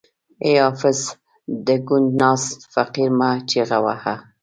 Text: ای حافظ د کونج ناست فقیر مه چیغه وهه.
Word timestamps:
ای 0.43 0.53
حافظ 0.65 0.99
د 1.65 1.67
کونج 1.87 2.07
ناست 2.21 2.57
فقیر 2.73 3.09
مه 3.19 3.29
چیغه 3.49 3.77
وهه. 3.85 4.15